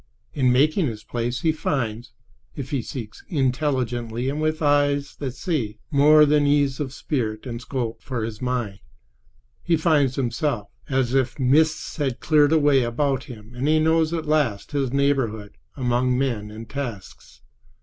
[0.33, 2.11] In making his place he finds,
[2.55, 7.61] if he seek intelligently and with eyes that see, more than ease of spirit and
[7.61, 8.79] scope for his mind.
[9.61, 14.71] He finds himself—as if mists had cleared away about him and he knew at last
[14.71, 17.41] his neighborhood among men and tasks.